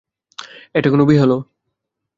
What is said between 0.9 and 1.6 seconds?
কোনো বিয়ে হলো।